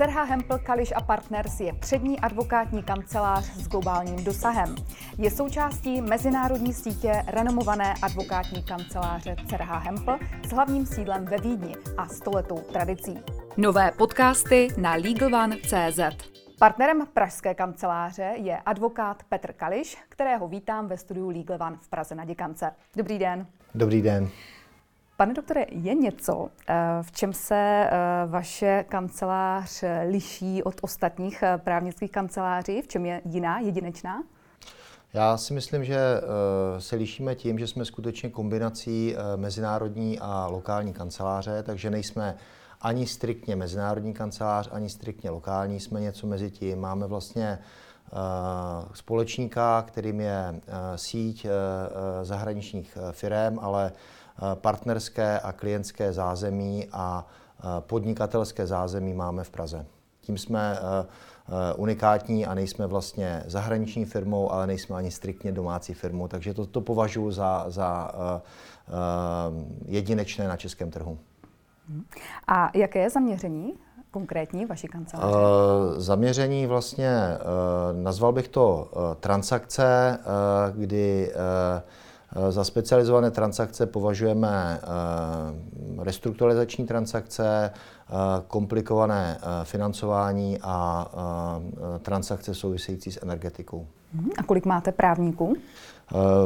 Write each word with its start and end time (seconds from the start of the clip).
Cerha 0.00 0.22
Hempel, 0.22 0.58
Kališ 0.58 0.92
a 0.96 1.00
Partners 1.00 1.60
je 1.60 1.72
přední 1.72 2.20
advokátní 2.20 2.82
kancelář 2.82 3.44
s 3.44 3.68
globálním 3.68 4.24
dosahem. 4.24 4.74
Je 5.18 5.30
součástí 5.30 6.00
mezinárodní 6.00 6.74
sítě 6.74 7.12
renomované 7.26 7.94
advokátní 8.02 8.62
kanceláře 8.62 9.36
Cerha 9.48 9.78
Hempel 9.78 10.18
s 10.46 10.50
hlavním 10.50 10.86
sídlem 10.86 11.24
ve 11.24 11.36
Vídni 11.36 11.74
a 11.96 12.06
stoletou 12.06 12.58
tradicí. 12.58 13.18
Nové 13.56 13.92
podcasty 13.92 14.68
na 14.76 14.94
LegalOne.cz 14.94 16.00
Partnerem 16.58 17.06
pražské 17.14 17.54
kanceláře 17.54 18.32
je 18.36 18.56
advokát 18.56 19.22
Petr 19.28 19.52
Kališ, 19.52 19.98
kterého 20.08 20.48
vítám 20.48 20.88
ve 20.88 20.96
studiu 20.96 21.28
Legal 21.28 21.58
One 21.66 21.76
v 21.80 21.88
Praze 21.88 22.14
na 22.14 22.24
Děkance. 22.24 22.72
Dobrý 22.96 23.18
den. 23.18 23.46
Dobrý 23.74 24.02
den. 24.02 24.28
Pane 25.20 25.34
doktore, 25.34 25.66
je 25.70 25.94
něco, 25.94 26.48
eh, 26.68 26.74
v 27.02 27.12
čem 27.12 27.32
se 27.32 27.54
eh, 27.56 27.90
vaše 28.26 28.84
kancelář 28.88 29.84
liší 30.08 30.62
od 30.62 30.74
ostatních 30.82 31.42
eh, 31.42 31.58
právnických 31.58 32.12
kanceláří? 32.12 32.82
V 32.82 32.88
čem 32.88 33.06
je 33.06 33.22
jiná, 33.24 33.58
jedinečná? 33.58 34.22
Já 35.12 35.36
si 35.36 35.54
myslím, 35.54 35.84
že 35.84 35.98
se 36.78 36.96
lišíme 36.96 37.34
tím, 37.34 37.58
že 37.58 37.66
jsme 37.66 37.84
skutečně 37.84 38.30
kombinací 38.30 39.16
mezinárodní 39.36 40.18
a 40.18 40.46
lokální 40.46 40.92
kanceláře, 40.92 41.62
takže 41.62 41.90
nejsme 41.90 42.36
ani 42.80 43.06
striktně 43.06 43.56
mezinárodní 43.56 44.14
kancelář, 44.14 44.68
ani 44.72 44.90
striktně 44.90 45.30
lokální, 45.30 45.80
jsme 45.80 46.00
něco 46.00 46.26
mezi 46.26 46.50
tím. 46.50 46.80
Máme 46.80 47.06
vlastně 47.06 47.58
společníka, 48.94 49.82
kterým 49.82 50.20
je 50.20 50.60
síť 50.96 51.46
zahraničních 52.22 52.98
firm, 53.12 53.58
ale 53.60 53.92
partnerské 54.54 55.40
a 55.40 55.52
klientské 55.52 56.12
zázemí 56.12 56.88
a 56.92 57.26
podnikatelské 57.80 58.66
zázemí 58.66 59.14
máme 59.14 59.44
v 59.44 59.50
Praze. 59.50 59.86
Tím 60.20 60.38
jsme 60.38 60.78
unikátní 61.76 62.46
a 62.46 62.54
nejsme 62.54 62.86
vlastně 62.86 63.42
zahraniční 63.46 64.04
firmou, 64.04 64.52
ale 64.52 64.66
nejsme 64.66 64.96
ani 64.96 65.10
striktně 65.10 65.52
domácí 65.52 65.94
firmou, 65.94 66.28
takže 66.28 66.54
to, 66.54 66.66
to 66.66 66.80
považuji 66.80 67.30
za, 67.30 67.64
za 67.68 68.10
jedinečné 69.86 70.48
na 70.48 70.56
českém 70.56 70.90
trhu. 70.90 71.18
A 72.48 72.70
jaké 72.74 72.98
je 72.98 73.10
zaměření 73.10 73.74
konkrétní 74.10 74.66
vaší 74.66 74.88
kanceláře? 74.88 75.36
Uh, 75.36 75.98
zaměření 75.98 76.66
vlastně, 76.66 77.10
uh, 77.10 78.02
nazval 78.02 78.32
bych 78.32 78.48
to 78.48 78.90
uh, 78.92 79.02
transakce, 79.20 80.18
kdy 80.74 81.32
Eh, 81.34 81.82
za 82.50 82.64
specializované 82.64 83.30
transakce 83.30 83.86
považujeme 83.86 84.80
eh, 84.82 86.04
restrukturalizační 86.04 86.86
transakce, 86.86 87.70
eh, 87.70 88.12
komplikované 88.46 89.38
financování 89.64 90.58
a 90.62 91.06
transakce 92.02 92.54
související 92.54 93.12
s 93.12 93.22
energetikou. 93.22 93.86
Mhm. 94.14 94.30
A 94.38 94.42
kolik 94.42 94.66
máte 94.66 94.92
právníků? 94.92 95.56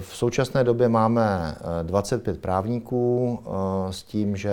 V 0.00 0.16
současné 0.16 0.64
době 0.64 0.88
máme 0.88 1.54
25 1.82 2.40
právníků 2.40 3.38
s 3.90 4.02
tím, 4.02 4.36
že 4.36 4.52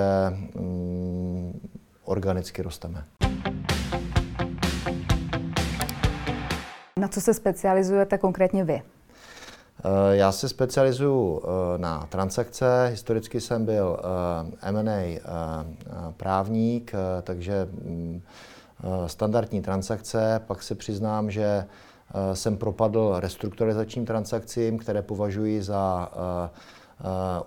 mm, 0.56 1.70
organicky 2.04 2.62
rosteme. 2.62 3.04
Na 7.00 7.08
co 7.08 7.22
se 7.22 7.34
specializujete 7.34 8.18
konkrétně 8.18 8.64
vy? 8.64 8.82
Eh, 9.88 10.16
já 10.16 10.32
se 10.32 10.50
specializuju 10.50 11.42
eh, 11.44 11.78
na 11.78 12.06
transakce. 12.10 12.88
Historicky 12.92 13.42
jsem 13.42 13.66
byl 13.66 14.00
eh, 14.00 14.70
M&A 14.70 15.20
právník, 16.18 16.92
takže 17.24 17.68
mm, 17.72 18.22
standardní 19.08 19.62
transakce. 19.62 20.42
Pak 20.48 20.64
se 20.64 20.76
přiznám, 20.76 21.32
že 21.32 21.66
jsem 22.34 22.58
propadl 22.58 23.16
restrukturalizačním 23.20 24.06
transakcím, 24.06 24.78
které 24.78 25.02
považuji 25.02 25.64
za 25.64 26.12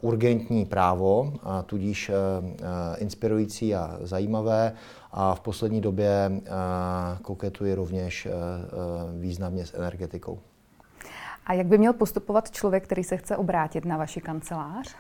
urgentní 0.01 0.65
právo, 0.65 1.33
a 1.43 1.63
tudíž 1.63 2.11
inspirující 2.99 3.75
a 3.75 3.99
zajímavé. 4.01 4.73
A 5.13 5.35
v 5.35 5.41
poslední 5.41 5.81
době 5.81 6.31
koketuji 7.23 7.75
rovněž 7.75 8.29
významně 9.21 9.67
s 9.67 9.75
energetikou. 9.75 10.39
A 11.47 11.53
jak 11.53 11.67
by 11.67 11.79
měl 11.79 11.93
postupovat 11.93 12.51
člověk, 12.51 12.85
který 12.85 13.05
se 13.05 13.17
chce 13.17 13.37
obrátit 13.37 13.85
na 13.85 13.97
vaši 13.97 14.21
kancelář? 14.21 14.97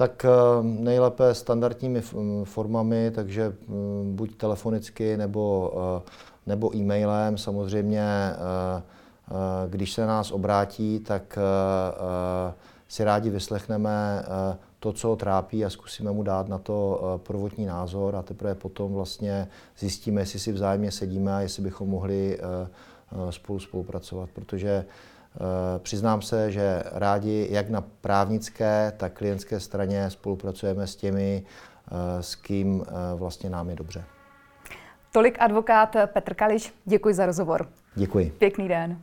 Tak 0.00 0.24
eh, 0.24 0.28
nejlépe 0.62 1.34
standardními 1.34 2.00
formami, 2.44 3.10
takže 3.14 3.52
mm, 3.68 4.16
buď 4.16 4.36
telefonicky 4.36 5.16
nebo, 5.16 5.72
eh, 5.76 6.10
nebo 6.46 6.76
e-mailem. 6.76 7.38
Samozřejmě, 7.38 8.02
eh, 8.02 8.82
když 9.68 9.92
se 9.92 10.06
nás 10.06 10.30
obrátí, 10.30 11.00
tak 11.00 11.38
si 12.88 13.04
rádi 13.04 13.30
vyslechneme 13.30 14.24
to, 14.78 14.92
co 14.92 15.08
ho 15.08 15.16
trápí 15.16 15.64
a 15.64 15.70
zkusíme 15.70 16.12
mu 16.12 16.22
dát 16.22 16.48
na 16.48 16.58
to 16.58 17.00
prvotní 17.26 17.66
názor 17.66 18.16
a 18.16 18.22
teprve 18.22 18.54
potom 18.54 18.92
vlastně 18.92 19.48
zjistíme, 19.78 20.20
jestli 20.20 20.38
si 20.38 20.52
vzájemně 20.52 20.90
sedíme 20.90 21.34
a 21.34 21.40
jestli 21.40 21.62
bychom 21.62 21.88
mohli 21.88 22.38
spolu 23.30 23.58
spolupracovat, 23.58 24.30
protože 24.34 24.84
přiznám 25.78 26.22
se, 26.22 26.52
že 26.52 26.82
rádi 26.92 27.48
jak 27.50 27.70
na 27.70 27.80
právnické, 28.00 28.92
tak 28.96 29.12
klientské 29.12 29.60
straně 29.60 30.10
spolupracujeme 30.10 30.86
s 30.86 30.96
těmi, 30.96 31.42
eh, 31.46 32.22
s 32.22 32.34
kým 32.34 32.84
eh, 32.86 32.92
vlastně 33.14 33.50
nám 33.50 33.70
je 33.70 33.76
dobře. 33.76 34.04
Tolik 35.12 35.36
advokát 35.40 35.96
Petr 36.06 36.34
Kališ, 36.34 36.74
děkuji 36.84 37.14
za 37.14 37.26
rozhovor. 37.26 37.68
Děkuji. 37.94 38.30
Pěkný 38.38 38.68
den. 38.68 38.98